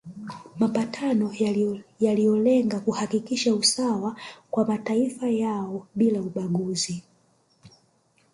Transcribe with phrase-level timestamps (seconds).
[0.59, 1.33] Mapatano
[1.99, 4.15] yaliyolenga kuhakikisha usawa
[4.51, 7.03] kwa mataifa yao bila ubaguzi